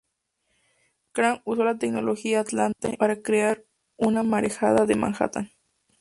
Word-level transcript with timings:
Krang 1.11 1.43
usó 1.45 1.63
la 1.63 1.77
tecnología 1.77 2.39
atlante 2.39 2.97
para 2.97 3.21
crear 3.21 3.65
una 3.97 4.23
marejada 4.23 4.83
en 4.91 4.99
Manhattan. 4.99 5.51